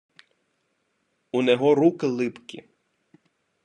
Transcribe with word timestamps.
Унего 1.31 1.75
руки 1.75 2.07
липкі. 2.07 2.59